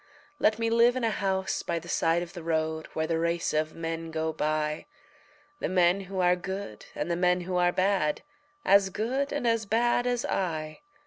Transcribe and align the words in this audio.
Let 0.39 0.57
me 0.57 0.71
live 0.71 0.95
in 0.95 1.03
a 1.03 1.11
house 1.11 1.61
by 1.61 1.77
the 1.77 1.87
side 1.87 2.23
of 2.23 2.33
the 2.33 2.41
road 2.41 2.87
Where 2.95 3.05
the 3.05 3.19
race 3.19 3.53
of 3.53 3.75
men 3.75 4.09
go 4.09 4.33
by 4.33 4.87
The 5.59 5.69
men 5.69 6.01
who 6.09 6.19
are 6.19 6.35
good 6.35 6.87
and 6.95 7.11
the 7.11 7.15
men 7.15 7.41
who 7.41 7.57
are 7.57 7.71
bad, 7.71 8.23
As 8.65 8.89
good 8.89 9.31
and 9.31 9.45
as 9.45 9.67
bad 9.67 10.07
as 10.07 10.25
I. 10.25 10.79